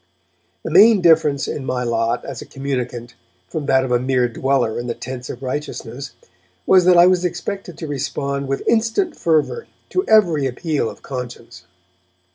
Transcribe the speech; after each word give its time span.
The 0.63 0.71
main 0.71 0.99
difference 0.99 1.47
in 1.47 1.63
my 1.63 1.83
lot 1.83 2.25
as 2.25 2.41
a 2.41 2.45
communicant 2.47 3.13
from 3.47 3.67
that 3.67 3.83
of 3.85 3.91
a 3.91 3.99
mere 3.99 4.27
dweller 4.27 4.79
in 4.79 4.87
the 4.87 4.95
tents 4.95 5.29
of 5.29 5.43
righteousness 5.43 6.13
was 6.65 6.85
that 6.85 6.97
I 6.97 7.05
was 7.05 7.23
expected 7.23 7.77
to 7.77 7.85
respond 7.87 8.47
with 8.47 8.63
instant 8.67 9.15
fervour 9.15 9.67
to 9.89 10.03
every 10.07 10.47
appeal 10.47 10.89
of 10.89 11.03
conscience. 11.03 11.65